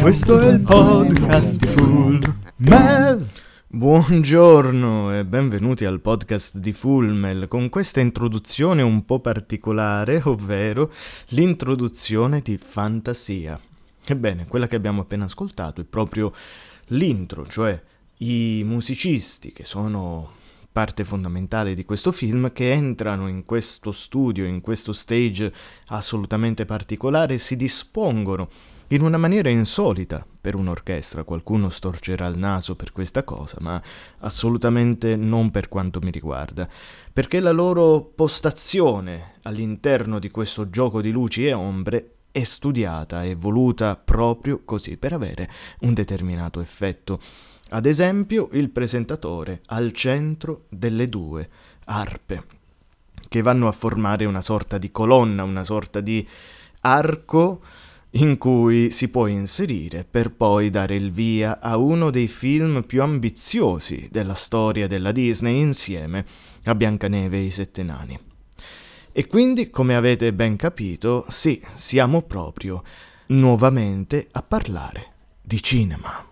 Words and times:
Questo 0.00 0.40
è 0.40 0.48
il 0.48 0.60
podcast 0.60 1.56
di 1.56 1.66
Full 1.66 2.34
Mel. 2.56 3.28
Buongiorno 3.66 5.18
e 5.18 5.26
benvenuti 5.26 5.84
al 5.84 6.00
podcast 6.00 6.56
di 6.56 6.72
Fullmel 6.72 7.48
con 7.48 7.68
questa 7.68 8.00
introduzione 8.00 8.80
un 8.80 9.04
po' 9.04 9.20
particolare, 9.20 10.22
ovvero 10.24 10.90
l'introduzione 11.28 12.40
di 12.40 12.56
fantasia. 12.56 13.60
Ebbene, 14.02 14.46
quella 14.46 14.66
che 14.66 14.76
abbiamo 14.76 15.02
appena 15.02 15.26
ascoltato 15.26 15.82
è 15.82 15.84
proprio 15.84 16.32
l'intro, 16.86 17.46
cioè 17.46 17.78
i 18.18 18.62
musicisti 18.64 19.52
che 19.52 19.64
sono 19.64 20.32
parte 20.72 21.04
fondamentale 21.04 21.74
di 21.74 21.84
questo 21.84 22.10
film, 22.10 22.52
che 22.52 22.72
entrano 22.72 23.28
in 23.28 23.44
questo 23.44 23.92
studio, 23.92 24.46
in 24.46 24.62
questo 24.62 24.94
stage 24.94 25.52
assolutamente 25.88 26.64
particolare, 26.64 27.36
si 27.36 27.54
dispongono 27.54 28.48
in 28.92 29.02
una 29.02 29.18
maniera 29.18 29.48
insolita 29.48 30.26
per 30.40 30.54
un'orchestra. 30.54 31.24
Qualcuno 31.24 31.68
storcerà 31.68 32.26
il 32.26 32.38
naso 32.38 32.76
per 32.76 32.92
questa 32.92 33.22
cosa, 33.22 33.58
ma 33.60 33.80
assolutamente 34.18 35.16
non 35.16 35.50
per 35.50 35.68
quanto 35.68 36.00
mi 36.00 36.10
riguarda, 36.10 36.68
perché 37.12 37.40
la 37.40 37.52
loro 37.52 38.02
postazione 38.02 39.34
all'interno 39.42 40.18
di 40.18 40.30
questo 40.30 40.70
gioco 40.70 41.00
di 41.00 41.10
luci 41.10 41.46
e 41.46 41.52
ombre 41.52 42.14
è 42.32 42.42
studiata 42.42 43.24
e 43.24 43.34
voluta 43.34 43.96
proprio 43.96 44.62
così 44.64 44.96
per 44.96 45.12
avere 45.12 45.50
un 45.80 45.94
determinato 45.94 46.60
effetto. 46.60 47.20
Ad 47.70 47.86
esempio, 47.86 48.48
il 48.52 48.70
presentatore 48.70 49.60
al 49.66 49.92
centro 49.92 50.64
delle 50.68 51.08
due 51.08 51.48
arpe, 51.84 52.44
che 53.28 53.42
vanno 53.42 53.68
a 53.68 53.72
formare 53.72 54.24
una 54.24 54.40
sorta 54.40 54.78
di 54.78 54.90
colonna, 54.90 55.44
una 55.44 55.62
sorta 55.62 56.00
di 56.00 56.26
arco 56.80 57.60
in 58.12 58.38
cui 58.38 58.90
si 58.90 59.08
può 59.08 59.26
inserire 59.26 60.04
per 60.04 60.32
poi 60.32 60.70
dare 60.70 60.96
il 60.96 61.10
via 61.10 61.60
a 61.60 61.76
uno 61.76 62.10
dei 62.10 62.28
film 62.28 62.84
più 62.84 63.02
ambiziosi 63.02 64.08
della 64.10 64.34
storia 64.34 64.86
della 64.86 65.12
Disney 65.12 65.60
insieme 65.60 66.24
a 66.64 66.74
Biancaneve 66.74 67.36
e 67.36 67.42
i 67.42 67.50
Sette 67.50 67.82
Nani. 67.82 68.18
E 69.12 69.26
quindi, 69.26 69.70
come 69.70 69.96
avete 69.96 70.32
ben 70.32 70.56
capito, 70.56 71.24
sì, 71.28 71.60
siamo 71.74 72.22
proprio 72.22 72.82
nuovamente 73.26 74.28
a 74.30 74.42
parlare 74.42 75.12
di 75.42 75.62
cinema. 75.62 76.29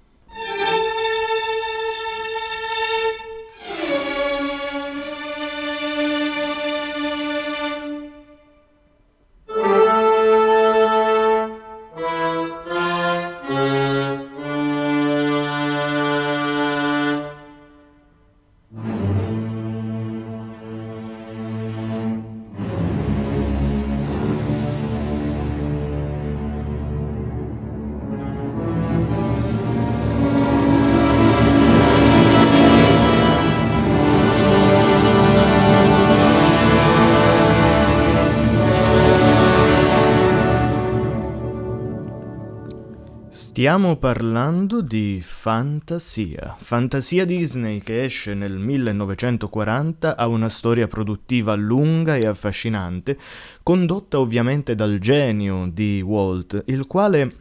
Stiamo 43.58 43.96
parlando 43.96 44.82
di 44.82 45.20
Fantasia. 45.20 46.54
Fantasia 46.60 47.24
Disney 47.24 47.80
che 47.80 48.04
esce 48.04 48.32
nel 48.32 48.56
1940 48.56 50.16
ha 50.16 50.28
una 50.28 50.48
storia 50.48 50.86
produttiva 50.86 51.56
lunga 51.56 52.14
e 52.14 52.24
affascinante, 52.24 53.18
condotta 53.64 54.20
ovviamente 54.20 54.76
dal 54.76 55.00
genio 55.00 55.68
di 55.72 56.00
Walt, 56.00 56.62
il 56.66 56.86
quale 56.86 57.34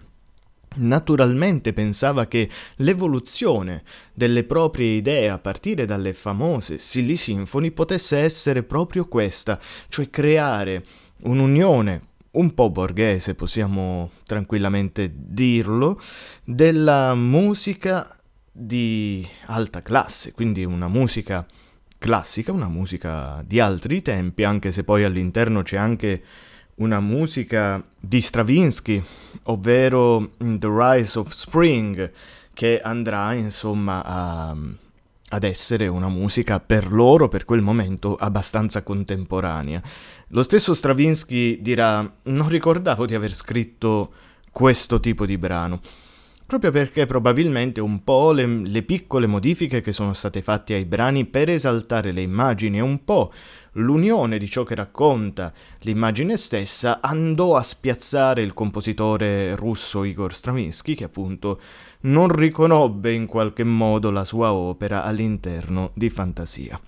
naturalmente 0.77 1.71
pensava 1.71 2.25
che 2.25 2.49
l'evoluzione 2.77 3.83
delle 4.11 4.43
proprie 4.43 4.95
idee 4.95 5.29
a 5.29 5.37
partire 5.37 5.85
dalle 5.85 6.13
famose 6.13 6.79
Silly 6.79 7.15
Symphony 7.15 7.69
potesse 7.69 8.17
essere 8.17 8.63
proprio 8.63 9.07
questa, 9.07 9.59
cioè 9.87 10.09
creare 10.09 10.83
un'unione 11.25 12.01
un 12.37 12.53
po' 12.53 12.69
borghese, 12.69 13.35
possiamo 13.35 14.11
tranquillamente 14.23 15.11
dirlo, 15.13 15.99
della 16.43 17.13
musica 17.15 18.17
di 18.51 19.27
alta 19.45 19.81
classe, 19.81 20.31
quindi 20.31 20.63
una 20.63 20.87
musica 20.87 21.45
classica, 21.97 22.51
una 22.51 22.67
musica 22.67 23.43
di 23.45 23.59
altri 23.59 24.01
tempi, 24.01 24.43
anche 24.43 24.71
se 24.71 24.83
poi 24.83 25.03
all'interno 25.03 25.61
c'è 25.63 25.77
anche 25.77 26.23
una 26.75 26.99
musica 26.99 27.83
di 27.99 28.21
Stravinsky, 28.21 29.03
ovvero 29.43 30.31
The 30.37 30.67
Rise 30.69 31.19
of 31.19 31.31
Spring, 31.31 32.11
che 32.53 32.79
andrà 32.81 33.33
insomma 33.33 34.03
a, 34.03 34.55
ad 35.29 35.43
essere 35.43 35.87
una 35.87 36.07
musica 36.07 36.59
per 36.59 36.91
loro, 36.91 37.27
per 37.27 37.45
quel 37.45 37.61
momento, 37.61 38.15
abbastanza 38.15 38.83
contemporanea. 38.83 39.81
Lo 40.29 40.41
stesso 40.43 40.73
Stravinsky 40.73 41.61
dirà: 41.61 42.09
Non 42.23 42.47
ricordavo 42.47 43.05
di 43.05 43.15
aver 43.15 43.33
scritto 43.33 44.11
questo 44.51 44.99
tipo 44.99 45.25
di 45.25 45.37
brano. 45.37 45.79
Proprio 46.47 46.71
perché 46.71 47.05
probabilmente 47.05 47.81
un 47.81 48.05
po' 48.05 48.31
le, 48.31 48.45
le, 48.45 48.81
piccole 48.81 49.27
modifiche 49.27 49.81
che 49.81 49.91
sono 49.91 50.13
state 50.13 50.41
fatte 50.41 50.75
ai 50.75 50.85
brani 50.85 51.25
per 51.25 51.49
esaltare 51.49 52.13
le 52.13 52.21
immagini 52.21 52.77
e 52.77 52.81
un 52.81 53.03
po' 53.03 53.33
l'unione 53.73 54.37
di 54.37 54.47
ciò 54.47 54.63
che 54.63 54.73
racconta 54.73 55.51
l'immagine 55.79 56.37
stessa 56.37 57.01
andò 57.01 57.57
a 57.57 57.61
spiazzare 57.61 58.43
il 58.43 58.53
compositore 58.53 59.57
russo 59.57 60.05
Igor 60.05 60.33
Stravinsky 60.33 60.95
che 60.95 61.03
appunto 61.03 61.59
non 62.03 62.33
riconobbe 62.33 63.11
in 63.11 63.25
qualche 63.25 63.65
modo 63.65 64.09
la 64.09 64.23
sua 64.23 64.53
opera 64.53 65.03
all'interno 65.03 65.91
di 65.95 66.09
Fantasia. 66.09 66.79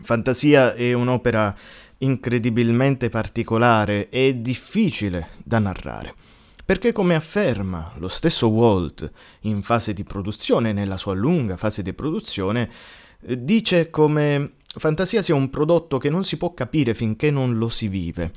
Fantasia 0.00 0.74
è 0.74 0.92
un'opera 0.92 1.52
incredibilmente 1.98 3.08
particolare 3.08 4.10
e 4.10 4.40
difficile 4.40 5.30
da 5.42 5.58
narrare. 5.58 6.14
Perché 6.70 6.92
come 6.92 7.16
afferma 7.16 7.94
lo 7.96 8.06
stesso 8.06 8.46
Walt 8.46 9.10
in 9.40 9.60
fase 9.60 9.92
di 9.92 10.04
produzione, 10.04 10.72
nella 10.72 10.96
sua 10.96 11.14
lunga 11.14 11.56
fase 11.56 11.82
di 11.82 11.92
produzione, 11.92 12.70
dice 13.18 13.90
come 13.90 14.52
fantasia 14.76 15.20
sia 15.20 15.34
un 15.34 15.50
prodotto 15.50 15.98
che 15.98 16.10
non 16.10 16.22
si 16.22 16.36
può 16.36 16.54
capire 16.54 16.94
finché 16.94 17.32
non 17.32 17.58
lo 17.58 17.68
si 17.68 17.88
vive. 17.88 18.30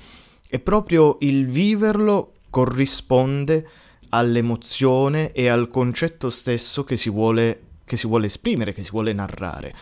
E 0.49 0.59
proprio 0.59 1.17
il 1.19 1.45
viverlo 1.45 2.37
corrisponde 2.49 3.69
all'emozione 4.09 5.31
e 5.31 5.47
al 5.47 5.67
concetto 5.67 6.31
stesso 6.31 6.83
che 6.83 6.95
si 6.95 7.11
vuole, 7.11 7.61
che 7.85 7.97
si 7.97 8.07
vuole 8.07 8.25
esprimere, 8.25 8.73
che 8.73 8.81
si 8.81 8.89
vuole 8.89 9.13
narrare. 9.13 9.75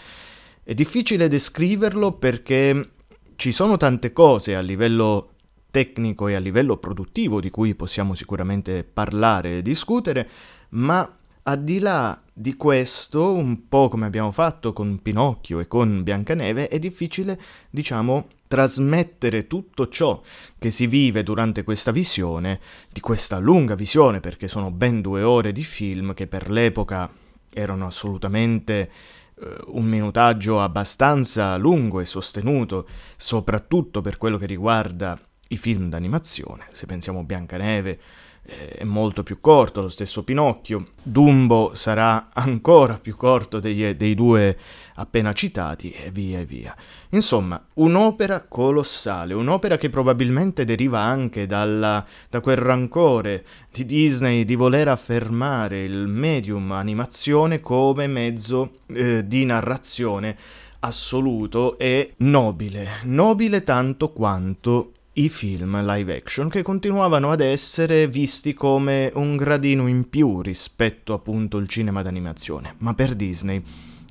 È 0.62 0.74
difficile 0.74 1.30
descriverlo 1.30 2.12
perché 2.12 2.90
ci 3.38 3.54
sono 3.54 3.78
tante 3.78 4.12
cose 4.12 4.58
a 4.58 4.60
livello 4.60 5.31
tecnico 5.72 6.28
e 6.28 6.36
a 6.36 6.40
livello 6.40 6.78
produttivo 6.78 7.40
di 7.40 7.50
cui 7.50 7.74
possiamo 7.74 8.14
sicuramente 8.14 8.84
parlare 8.84 9.58
e 9.58 9.62
discutere, 9.62 10.30
ma 10.70 11.18
a 11.44 11.56
di 11.56 11.80
là 11.80 12.22
di 12.32 12.56
questo, 12.56 13.34
un 13.34 13.68
po' 13.68 13.88
come 13.90 14.06
abbiamo 14.06 14.32
fatto 14.32 14.74
con 14.74 15.02
Pinocchio 15.02 15.60
e 15.60 15.68
con 15.68 16.04
Biancaneve, 16.04 16.68
è 16.68 16.78
difficile, 16.78 17.40
diciamo, 17.70 18.28
trasmettere 18.48 19.48
tutto 19.48 19.88
ciò 19.88 20.22
che 20.60 20.72
si 20.72 20.86
vive 20.86 21.24
durante 21.24 21.64
questa 21.64 21.92
visione, 21.92 22.60
di 22.92 23.00
questa 23.00 23.40
lunga 23.40 23.76
visione, 23.76 24.20
perché 24.20 24.48
sono 24.48 24.72
ben 24.72 25.02
due 25.02 25.24
ore 25.24 25.52
di 25.52 25.64
film 25.64 26.14
che 26.14 26.28
per 26.28 26.50
l'epoca 26.50 27.10
erano 27.50 27.86
assolutamente 27.86 28.92
eh, 29.40 29.58
un 29.68 29.86
minutaggio 29.86 30.62
abbastanza 30.62 31.56
lungo 31.58 32.00
e 32.02 32.06
sostenuto, 32.06 32.88
soprattutto 33.16 34.02
per 34.02 34.18
quello 34.18 34.38
che 34.38 34.46
riguarda 34.46 35.20
i 35.52 35.58
film 35.58 35.90
d'animazione. 35.90 36.66
Se 36.72 36.86
pensiamo 36.86 37.20
a 37.20 37.24
Biancaneve, 37.24 38.00
eh, 38.44 38.70
è 38.70 38.84
molto 38.84 39.22
più 39.22 39.40
corto, 39.40 39.82
lo 39.82 39.90
stesso 39.90 40.24
Pinocchio. 40.24 40.88
Dumbo 41.02 41.72
sarà 41.74 42.30
ancora 42.34 42.98
più 43.00 43.16
corto 43.16 43.60
dei, 43.60 43.96
dei, 43.96 44.16
due 44.16 44.58
appena 44.96 45.34
citati 45.34 45.92
e 45.92 46.10
via 46.12 46.40
e 46.40 46.46
via. 46.46 46.76
Insomma, 47.10 47.64
un'opera 47.76 48.46
colossale, 48.48 49.34
un'opera 49.34 49.78
che 49.78 49.90
probabilmente 49.90 50.66
deriva 50.66 51.00
anche 51.00 51.46
dalla, 51.46 52.06
da 52.30 52.42
quel 52.42 52.58
rancore 52.58 53.46
di 53.72 53.86
Disney 53.86 54.44
di 54.44 54.56
voler 54.56 54.88
affermare 54.88 55.84
il 55.84 56.08
medium 56.08 56.72
animazione 56.72 57.60
come 57.60 58.08
mezzo 58.08 58.80
eh, 58.88 59.28
di 59.28 59.46
narrazione 59.46 60.38
assoluto 60.84 61.78
e 61.78 62.14
nobile, 62.18 63.02
nobile 63.04 63.64
tanto 63.64 64.12
quanto 64.12 64.94
i 65.14 65.28
film 65.28 65.84
live 65.84 66.16
action 66.16 66.48
che 66.48 66.62
continuavano 66.62 67.32
ad 67.32 67.42
essere 67.42 68.08
visti 68.08 68.54
come 68.54 69.12
un 69.16 69.36
gradino 69.36 69.88
in 69.88 70.10
più 70.10 70.42
rispetto 70.42 71.14
appunto 71.14 71.58
al 71.58 71.68
cinema 71.68 72.02
d'animazione, 72.02 72.76
ma 72.78 72.94
per 72.94 73.16
Disney 73.16 73.62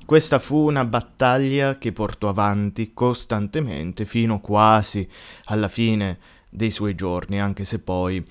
questa 0.05 0.39
fu 0.39 0.67
una 0.67 0.85
battaglia 0.85 1.77
che 1.77 1.91
portò 1.91 2.29
avanti 2.29 2.91
costantemente 2.93 4.05
fino 4.05 4.41
quasi 4.41 5.07
alla 5.45 5.69
fine 5.69 6.19
dei 6.49 6.69
suoi 6.69 6.95
giorni, 6.95 7.39
anche 7.39 7.63
se 7.63 7.79
poi 7.79 8.23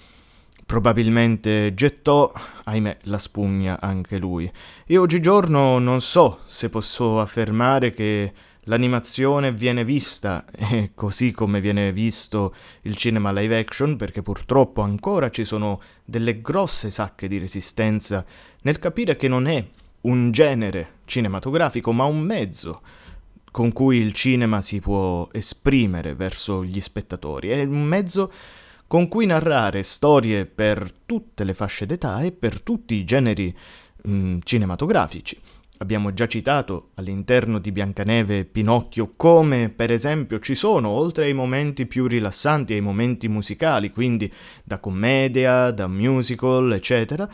probabilmente 0.67 1.73
gettò, 1.75 2.31
ahimè, 2.65 2.99
la 3.05 3.19
spugna 3.19 3.81
anche 3.81 4.19
lui. 4.19 4.49
E 4.87 4.97
oggigiorno 4.99 5.79
non 5.79 6.01
so 6.01 6.41
se 6.47 6.69
posso 6.69 7.19
affermare 7.19 7.93
che 7.93 8.33
l'animazione 8.65 9.53
viene 9.53 9.85
vista 9.85 10.45
eh, 10.53 10.93
così 10.95 11.33
come 11.33 11.61
viene 11.61 11.93
visto 11.93 12.55
il 12.83 12.97
cinema 12.97 13.33
live 13.33 13.59
action, 13.59 13.97
perché 13.97 14.23
purtroppo 14.23 14.83
ancora 14.83 15.31
ci 15.31 15.45
sono 15.45 15.81
delle 16.05 16.41
grosse 16.41 16.91
sacche 16.91 17.29
di 17.29 17.39
resistenza 17.39 18.25
nel 18.62 18.79
capire 18.79 19.17
che 19.17 19.29
non 19.29 19.47
è 19.47 19.65
un 20.03 20.31
genere 20.31 20.99
cinematografico, 21.05 21.93
ma 21.93 22.05
un 22.05 22.21
mezzo 22.21 22.81
con 23.51 23.73
cui 23.73 23.99
il 23.99 24.12
cinema 24.12 24.61
si 24.61 24.81
può 24.81 25.29
esprimere 25.33 26.15
verso 26.15 26.65
gli 26.65 26.81
spettatori. 26.81 27.51
È 27.51 27.62
un 27.62 27.83
mezzo 27.83 28.33
con 28.87 29.09
cui 29.09 29.27
narrare 29.27 29.83
storie 29.83 30.47
per 30.47 30.93
tutte 31.07 31.45
le 31.45 31.55
fasce 31.55 31.87
d'età 31.87 32.21
e 32.23 32.33
per 32.33 32.61
tutti 32.61 32.95
i 32.95 33.05
generi 33.05 33.55
mh, 34.03 34.12
mm, 34.12 34.39
cinematografici. 34.43 35.39
Abbiamo 35.82 36.12
già 36.12 36.29
citato 36.29 36.91
all'interno 36.97 37.59
di 37.59 37.73
Biancaneve 37.73 38.41
e 38.41 38.44
Pinocchio 38.44 39.15
come 39.17 39.73
per 39.75 39.91
esempio 39.91 40.38
ci 40.38 40.55
sono, 40.55 40.91
oltre 40.91 41.25
ai 41.25 41.32
momenti 41.32 41.87
più 41.87 42.06
rilassanti, 42.06 42.75
ai 42.75 42.82
momenti 42.82 43.29
musicali, 43.29 43.91
quindi 43.91 44.31
da 44.62 44.79
commedia, 44.79 45.71
da 45.71 45.87
musical, 45.87 46.71
eccetera, 46.75 47.27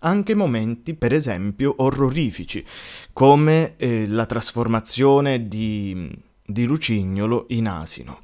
anche 0.00 0.34
momenti, 0.34 0.92
per 0.92 1.14
esempio, 1.14 1.76
orrorifici, 1.78 2.62
come 3.14 3.76
eh, 3.78 4.06
la 4.06 4.26
trasformazione 4.26 5.48
di, 5.48 6.06
di 6.44 6.66
Lucignolo 6.66 7.46
in 7.48 7.68
asino. 7.68 8.20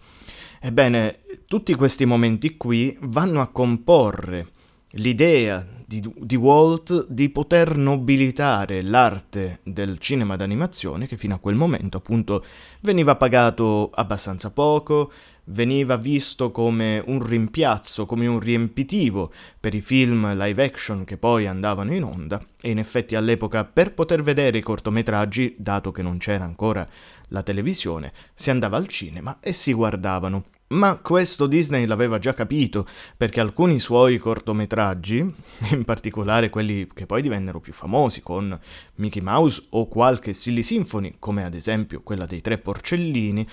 Ebbene, 0.61 1.21
tutti 1.47 1.75
questi 1.75 2.05
momenti 2.05 2.59
qui 2.59 2.94
vanno 3.00 3.41
a 3.41 3.49
comporre 3.49 4.47
l'idea 4.91 5.67
di, 5.91 6.01
di, 6.17 6.37
Walt 6.37 7.09
di 7.09 7.31
poter 7.31 7.77
nobilitare 7.77 8.81
l'arte 8.81 9.59
del 9.65 9.99
cinema 9.99 10.37
d'animazione 10.37 11.09
che 11.09 11.17
fino 11.17 11.35
a 11.35 11.39
quel 11.39 11.57
momento 11.57 11.97
appunto 11.97 12.45
veniva 12.83 13.17
pagato 13.17 13.91
abbastanza 13.93 14.53
poco, 14.53 15.11
veniva 15.47 15.97
visto 15.97 16.53
come 16.53 17.03
un 17.05 17.27
rimpiazzo, 17.27 18.07
come 18.07 18.29
un 18.29 18.39
riempitivo 18.39 19.33
per 19.59 19.75
i 19.75 19.81
film 19.81 20.33
live 20.37 20.63
action 20.63 21.03
che 21.03 21.17
poi 21.17 21.49
andavano 21.49 21.93
in 21.93 22.05
onda 22.05 22.41
e 22.61 22.71
in 22.71 22.79
effetti 22.79 23.17
all'epoca 23.17 23.65
per 23.65 23.93
poter 23.93 24.23
vedere 24.23 24.59
i 24.59 24.63
cortometraggi, 24.63 25.57
dato 25.59 25.91
che 25.91 26.03
non 26.03 26.19
c'era 26.19 26.45
ancora 26.45 26.89
la 27.31 27.43
televisione, 27.43 28.13
si 28.33 28.51
andava 28.51 28.77
al 28.77 28.87
cinema 28.87 29.39
e 29.41 29.53
si 29.53 29.73
guardavano. 29.73 30.45
Ma 30.73 30.99
questo 30.99 31.49
Disney 31.49 31.85
l'aveva 31.85 32.21
già 32.21 32.33
capito, 32.33 32.87
perché 33.17 33.41
alcuni 33.41 33.81
suoi 33.81 34.19
cortometraggi, 34.19 35.19
in 35.73 35.85
particolare 35.85 36.49
quelli 36.49 36.87
che 36.95 37.07
poi 37.07 37.23
divennero 37.23 37.59
più 37.59 37.73
famosi 37.73 38.23
con 38.23 38.57
Mickey 38.97 39.21
Mouse 39.21 39.67
o 39.71 39.89
qualche 39.89 40.33
Silly 40.33 40.63
Symphony, 40.63 41.15
come 41.19 41.43
ad 41.43 41.55
esempio 41.55 42.03
quella 42.03 42.25
dei 42.25 42.41
tre 42.41 42.59
porcellini, 42.59 43.45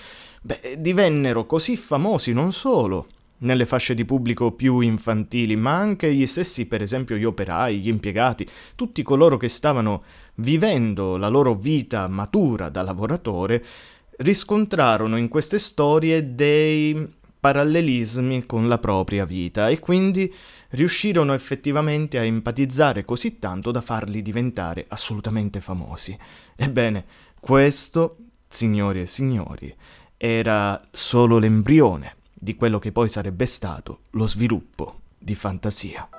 beh, 0.42 0.76
divennero 0.78 1.44
così 1.44 1.76
famosi 1.76 2.32
non 2.32 2.52
solo 2.52 3.08
nelle 3.38 3.66
fasce 3.66 3.94
di 3.94 4.04
pubblico 4.04 4.52
più 4.52 4.78
infantili, 4.78 5.56
ma 5.56 5.74
anche 5.74 6.14
gli 6.14 6.26
stessi, 6.26 6.66
per 6.66 6.82
esempio, 6.82 7.16
gli 7.16 7.24
operai, 7.24 7.80
gli 7.80 7.88
impiegati, 7.88 8.46
tutti 8.76 9.02
coloro 9.02 9.36
che 9.36 9.48
stavano 9.48 10.04
vivendo 10.36 11.16
la 11.16 11.28
loro 11.28 11.54
vita 11.54 12.06
matura 12.06 12.68
da 12.68 12.82
lavoratore, 12.82 13.64
riscontrarono 14.18 15.16
in 15.16 15.28
queste 15.28 15.58
storie 15.58 16.34
dei 16.34 17.16
parallelismi 17.40 18.46
con 18.46 18.66
la 18.66 18.78
propria 18.78 19.24
vita 19.24 19.68
e 19.68 19.78
quindi 19.78 20.32
riuscirono 20.70 21.34
effettivamente 21.34 22.18
a 22.18 22.24
empatizzare 22.24 23.04
così 23.04 23.38
tanto 23.38 23.70
da 23.70 23.80
farli 23.80 24.22
diventare 24.22 24.86
assolutamente 24.88 25.60
famosi. 25.60 26.16
Ebbene, 26.56 27.04
questo, 27.38 28.16
signori 28.48 29.02
e 29.02 29.06
signori, 29.06 29.74
era 30.16 30.80
solo 30.90 31.38
l'embrione 31.38 32.16
di 32.34 32.56
quello 32.56 32.78
che 32.78 32.92
poi 32.92 33.08
sarebbe 33.08 33.46
stato 33.46 34.00
lo 34.10 34.26
sviluppo 34.26 35.00
di 35.18 35.34
fantasia. 35.34 36.17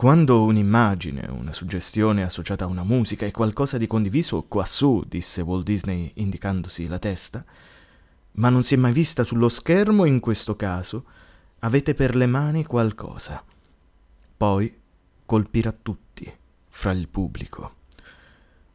Quando 0.00 0.44
un'immagine, 0.44 1.28
una 1.28 1.52
suggestione 1.52 2.22
associata 2.22 2.64
a 2.64 2.68
una 2.68 2.84
musica 2.84 3.26
è 3.26 3.30
qualcosa 3.30 3.76
di 3.76 3.86
condiviso 3.86 4.44
quassù, 4.44 5.04
disse 5.06 5.42
Walt 5.42 5.64
Disney 5.64 6.10
indicandosi 6.14 6.86
la 6.86 6.98
testa, 6.98 7.44
ma 8.36 8.48
non 8.48 8.62
si 8.62 8.72
è 8.72 8.76
mai 8.78 8.92
vista 8.92 9.24
sullo 9.24 9.50
schermo 9.50 10.06
in 10.06 10.18
questo 10.20 10.56
caso, 10.56 11.04
avete 11.58 11.92
per 11.92 12.16
le 12.16 12.24
mani 12.24 12.64
qualcosa. 12.64 13.44
Poi 14.38 14.74
colpirà 15.26 15.70
tutti 15.70 16.32
fra 16.66 16.92
il 16.92 17.06
pubblico. 17.06 17.74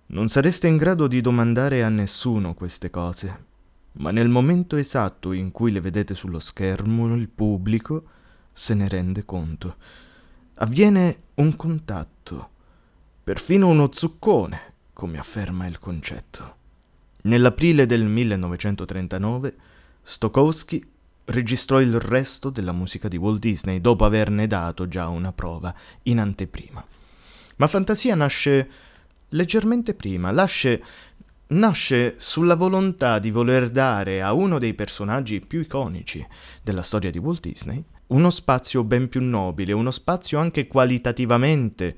Non 0.10 0.27
sareste 0.27 0.67
in 0.67 0.77
grado 0.77 1.08
di 1.08 1.22
domandare 1.22 1.84
a 1.84 1.89
nessuno 1.89 2.53
queste 2.53 2.91
cose, 2.91 3.46
ma 3.94 4.12
nel 4.12 4.29
momento 4.29 4.75
esatto 4.75 5.32
in 5.32 5.50
cui 5.50 5.72
le 5.72 5.82
vedete 5.82 6.13
sullo 6.13 6.39
schermo 6.39 7.15
il 7.15 7.29
pubblico 7.29 8.03
se 8.53 8.75
ne 8.75 8.88
rende 8.88 9.25
conto 9.25 9.77
avviene 10.55 11.24
un 11.35 11.55
contatto, 11.55 12.50
perfino 13.24 13.67
uno 13.67 13.89
zuccone, 13.91 14.74
come 14.93 15.17
afferma 15.17 15.67
il 15.67 15.79
concetto. 15.79 16.55
Nell'aprile 17.24 17.85
del 17.85 18.05
1939 18.05 19.55
Stokowski 20.01 20.88
registrò 21.25 21.81
il 21.81 22.00
resto 22.00 22.50
della 22.50 22.71
musica 22.71 23.07
di 23.07 23.17
Walt 23.17 23.39
Disney 23.39 23.81
dopo 23.81 24.05
averne 24.05 24.47
dato 24.47 24.88
già 24.88 25.07
una 25.07 25.33
prova 25.33 25.74
in 26.03 26.19
anteprima. 26.19 26.85
Ma 27.57 27.67
Fantasia 27.67 28.15
nasce 28.15 28.69
leggermente 29.29 29.93
prima, 29.95 30.31
nasce, 30.31 30.83
nasce 31.47 32.15
sulla 32.17 32.55
volontà 32.55 33.19
di 33.19 33.31
voler 33.31 33.69
dare 33.71 34.21
a 34.21 34.33
uno 34.33 34.59
dei 34.59 34.74
personaggi 34.74 35.39
più 35.39 35.62
iconici 35.62 36.25
della 36.62 36.83
storia 36.83 37.09
di 37.09 37.17
Walt 37.17 37.41
Disney 37.41 37.83
uno 38.07 38.29
spazio 38.29 38.83
ben 38.83 39.09
più 39.09 39.21
nobile, 39.21 39.74
uno 39.74 39.91
spazio 39.91 40.39
anche 40.39 40.67
qualitativamente 40.67 41.97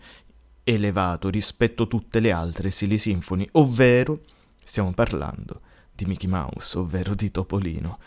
elevato 0.63 1.29
rispetto 1.29 1.83
a 1.83 1.87
tutte 1.87 2.19
le 2.19 2.31
altre 2.31 2.71
Silly 2.71 2.97
Symphony, 2.97 3.47
ovvero 3.53 4.21
stiamo 4.63 4.91
parlando 4.93 5.61
di 5.93 6.05
Mickey 6.05 6.29
Mouse, 6.29 6.77
ovvero 6.77 7.15
di 7.15 7.31
Topolino. 7.31 7.99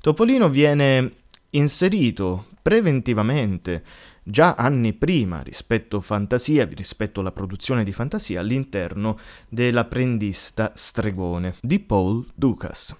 Topolino 0.00 0.48
viene 0.48 1.12
inserito 1.50 2.46
preventivamente 2.62 3.84
già 4.22 4.54
anni 4.54 4.92
prima 4.92 5.42
rispetto 5.42 6.00
Fantasia, 6.00 6.64
rispetto 6.66 7.20
alla 7.20 7.32
produzione 7.32 7.84
di 7.84 7.92
Fantasia 7.92 8.40
all'interno 8.40 9.18
dell'apprendista 9.48 10.72
stregone 10.74 11.54
di 11.60 11.78
Paul 11.78 12.26
Dukas. 12.34 12.94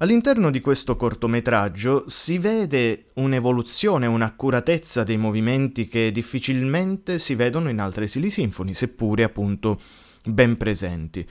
All'interno 0.00 0.52
di 0.52 0.60
questo 0.60 0.94
cortometraggio 0.94 2.04
si 2.06 2.38
vede 2.38 3.06
un'evoluzione, 3.14 4.06
un'accuratezza 4.06 5.02
dei 5.02 5.16
movimenti 5.16 5.88
che 5.88 6.12
difficilmente 6.12 7.18
si 7.18 7.34
vedono 7.34 7.68
in 7.68 7.80
altre 7.80 8.06
Silly 8.06 8.30
Symphony, 8.30 8.74
seppure 8.74 9.24
appunto 9.24 9.80
ben 10.24 10.56
presenti. 10.56 11.26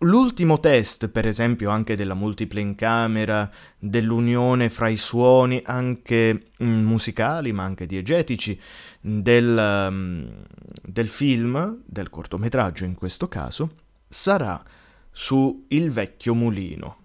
L'ultimo 0.00 0.60
test, 0.60 1.08
per 1.08 1.26
esempio, 1.26 1.70
anche 1.70 1.96
della 1.96 2.12
multipla 2.12 2.60
in 2.60 2.74
camera, 2.74 3.50
dell'unione 3.78 4.68
fra 4.68 4.88
i 4.88 4.98
suoni, 4.98 5.62
anche 5.64 6.48
mm, 6.62 6.84
musicali 6.84 7.52
ma 7.52 7.62
anche 7.62 7.86
diegetici, 7.86 8.60
del, 9.00 9.86
um, 9.88 10.44
del 10.82 11.08
film, 11.08 11.78
del 11.86 12.10
cortometraggio 12.10 12.84
in 12.84 12.94
questo 12.94 13.26
caso, 13.26 13.70
sarà 14.06 14.62
su 15.10 15.64
Il 15.68 15.90
vecchio 15.90 16.34
mulino, 16.34 17.01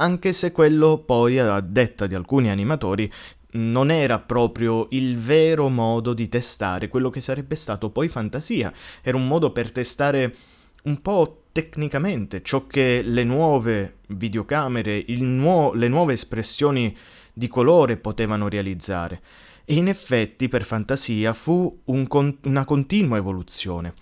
anche 0.00 0.32
se 0.32 0.50
quello 0.50 0.98
poi, 1.04 1.38
a 1.38 1.60
detta 1.60 2.06
di 2.06 2.14
alcuni 2.14 2.50
animatori, 2.50 3.10
non 3.52 3.90
era 3.90 4.18
proprio 4.18 4.86
il 4.90 5.18
vero 5.18 5.68
modo 5.68 6.14
di 6.14 6.28
testare 6.28 6.88
quello 6.88 7.10
che 7.10 7.20
sarebbe 7.20 7.54
stato 7.54 7.90
poi 7.90 8.08
fantasia, 8.08 8.72
era 9.02 9.16
un 9.16 9.26
modo 9.26 9.52
per 9.52 9.70
testare 9.70 10.34
un 10.84 11.02
po' 11.02 11.42
tecnicamente 11.52 12.42
ciò 12.42 12.66
che 12.66 13.02
le 13.04 13.24
nuove 13.24 13.96
videocamere, 14.08 15.04
nuo- 15.18 15.74
le 15.74 15.88
nuove 15.88 16.14
espressioni 16.14 16.96
di 17.32 17.48
colore 17.48 17.96
potevano 17.96 18.48
realizzare. 18.48 19.20
E 19.64 19.74
in 19.74 19.88
effetti 19.88 20.48
per 20.48 20.64
fantasia 20.64 21.34
fu 21.34 21.80
un 21.84 22.06
con- 22.06 22.38
una 22.44 22.64
continua 22.64 23.18
evoluzione. 23.18 23.94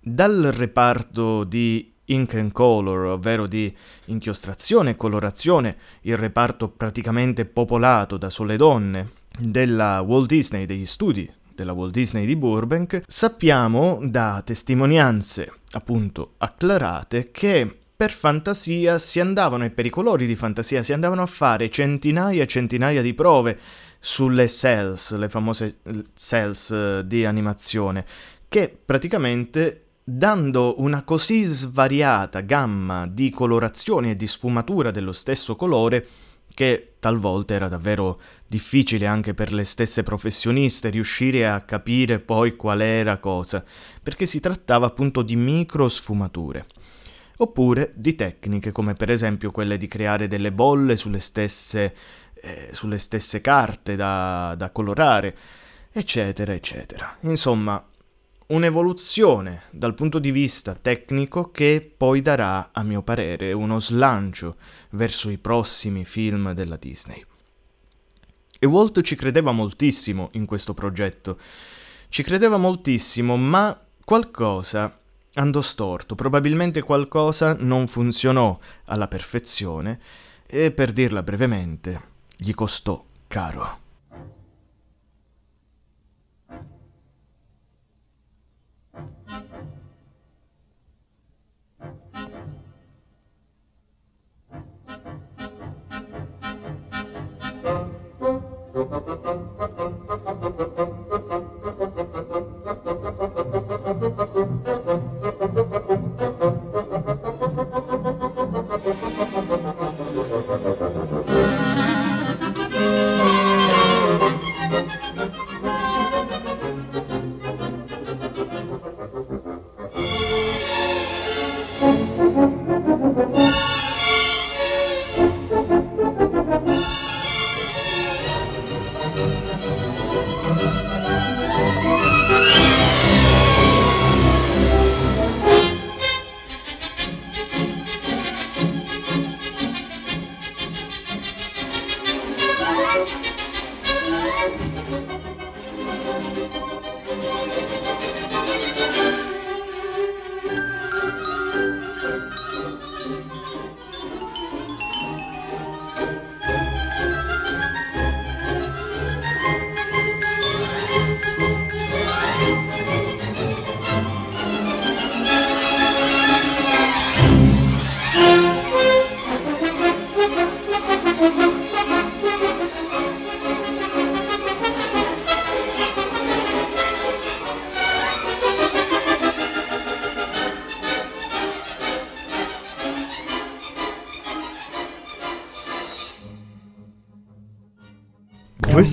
Dal 0.00 0.50
reparto 0.52 1.44
di 1.44 1.92
ink 2.08 2.34
and 2.34 2.52
color, 2.52 3.06
ovvero 3.06 3.46
di 3.46 3.74
inchiostrazione 4.06 4.90
e 4.90 4.96
colorazione, 4.96 5.76
il 6.02 6.16
reparto 6.16 6.68
praticamente 6.68 7.44
popolato 7.44 8.16
da 8.16 8.30
sole 8.30 8.56
donne 8.56 9.10
della 9.38 10.00
Walt 10.00 10.28
Disney, 10.28 10.66
degli 10.66 10.86
studi 10.86 11.30
della 11.54 11.72
Walt 11.72 11.92
Disney 11.92 12.26
di 12.26 12.36
Burbank, 12.36 13.02
sappiamo 13.06 13.98
da 14.02 14.42
testimonianze 14.44 15.52
appunto 15.72 16.34
acclarate 16.38 17.30
che 17.30 17.78
per 17.98 18.12
fantasia 18.12 18.96
si 18.98 19.18
andavano 19.18 19.64
e 19.64 19.70
per 19.70 19.84
i 19.84 19.90
colori 19.90 20.24
di 20.26 20.36
fantasia 20.36 20.84
si 20.84 20.92
andavano 20.92 21.22
a 21.22 21.26
fare 21.26 21.68
centinaia 21.68 22.44
e 22.44 22.46
centinaia 22.46 23.02
di 23.02 23.12
prove 23.12 23.58
sulle 23.98 24.48
cells, 24.48 25.16
le 25.16 25.28
famose 25.28 25.78
cells 26.14 26.70
eh, 26.70 27.02
di 27.04 27.24
animazione, 27.24 28.04
che 28.48 28.72
praticamente 28.84 29.87
dando 30.10 30.76
una 30.78 31.02
così 31.02 31.42
svariata 31.42 32.40
gamma 32.40 33.06
di 33.06 33.28
colorazioni 33.28 34.10
e 34.10 34.16
di 34.16 34.26
sfumatura 34.26 34.90
dello 34.90 35.12
stesso 35.12 35.54
colore 35.54 36.06
che 36.54 36.94
talvolta 36.98 37.52
era 37.52 37.68
davvero 37.68 38.18
difficile 38.46 39.06
anche 39.06 39.34
per 39.34 39.52
le 39.52 39.64
stesse 39.64 40.02
professioniste 40.02 40.88
riuscire 40.88 41.46
a 41.46 41.60
capire 41.60 42.20
poi 42.20 42.56
qual 42.56 42.80
era 42.80 43.18
cosa, 43.18 43.62
perché 44.02 44.24
si 44.24 44.40
trattava 44.40 44.86
appunto 44.86 45.20
di 45.20 45.36
micro 45.36 45.90
sfumature. 45.90 46.64
Oppure 47.36 47.92
di 47.94 48.14
tecniche 48.14 48.72
come 48.72 48.94
per 48.94 49.10
esempio 49.10 49.50
quelle 49.50 49.76
di 49.76 49.88
creare 49.88 50.26
delle 50.26 50.52
bolle 50.52 50.96
sulle 50.96 51.20
stesse, 51.20 51.94
eh, 52.32 52.70
sulle 52.72 52.98
stesse 52.98 53.42
carte 53.42 53.94
da, 53.94 54.54
da 54.56 54.70
colorare, 54.70 55.36
eccetera, 55.92 56.54
eccetera. 56.54 57.14
Insomma, 57.20 57.84
un'evoluzione 58.48 59.64
dal 59.70 59.94
punto 59.94 60.18
di 60.18 60.30
vista 60.30 60.74
tecnico 60.74 61.50
che 61.50 61.92
poi 61.94 62.22
darà, 62.22 62.70
a 62.72 62.82
mio 62.82 63.02
parere, 63.02 63.52
uno 63.52 63.78
slancio 63.78 64.56
verso 64.90 65.28
i 65.28 65.38
prossimi 65.38 66.04
film 66.04 66.52
della 66.52 66.76
Disney. 66.76 67.24
E 68.58 68.66
Walt 68.66 69.02
ci 69.02 69.16
credeva 69.16 69.52
moltissimo 69.52 70.30
in 70.32 70.46
questo 70.46 70.74
progetto. 70.74 71.38
Ci 72.08 72.22
credeva 72.22 72.56
moltissimo, 72.56 73.36
ma 73.36 73.78
qualcosa 74.04 74.98
andò 75.34 75.60
storto, 75.60 76.14
probabilmente 76.14 76.82
qualcosa 76.82 77.54
non 77.58 77.86
funzionò 77.86 78.58
alla 78.86 79.08
perfezione 79.08 80.00
e, 80.46 80.72
per 80.72 80.92
dirla 80.92 81.22
brevemente, 81.22 82.00
gli 82.36 82.52
costò 82.54 83.04
caro. 83.28 83.87
Questo 98.18 99.22
è 99.22 99.27